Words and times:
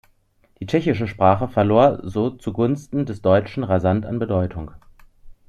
Die 0.59 0.65
tschechische 0.65 1.07
Sprache 1.07 1.47
verlor 1.47 1.99
so 2.01 2.31
zugunsten 2.31 3.05
des 3.05 3.21
Deutschen 3.21 3.63
rasant 3.63 4.03
an 4.07 4.17
Bedeutung. 4.17 4.71